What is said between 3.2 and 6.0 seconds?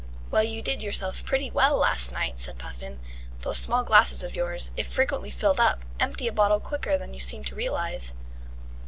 "Those small glasses of yours, if frequently filled up,